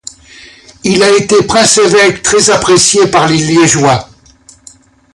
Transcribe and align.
Il 0.83 1.03
a 1.03 1.15
été 1.15 1.35
un 1.37 1.43
prince-évêque 1.45 2.23
très 2.23 2.49
apprécié 2.49 3.05
par 3.05 3.27
les 3.27 3.37
Liégeois. 3.37 4.09